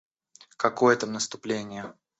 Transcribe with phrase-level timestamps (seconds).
[0.57, 1.93] Какое там наступление!